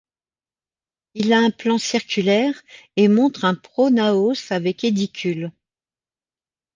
[1.13, 2.63] Il a un plan circulaire,
[2.95, 5.51] et montre un pronaos avec édicules.